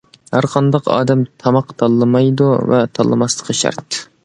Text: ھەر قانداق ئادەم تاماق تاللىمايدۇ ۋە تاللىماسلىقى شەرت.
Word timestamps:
ھەر 0.35 0.45
قانداق 0.53 0.89
ئادەم 0.93 1.21
تاماق 1.43 1.75
تاللىمايدۇ 1.83 2.49
ۋە 2.73 2.83
تاللىماسلىقى 2.99 3.61
شەرت. 3.63 4.03